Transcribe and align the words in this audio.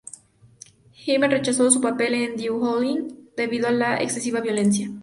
Haven 1.05 1.29
rechazó 1.29 1.69
su 1.69 1.79
papel 1.79 2.15
en 2.15 2.35
"The 2.35 2.49
Howling" 2.49 3.29
debido 3.37 3.67
a 3.67 3.71
la 3.71 3.97
excesiva 4.01 4.41
violencia. 4.41 4.89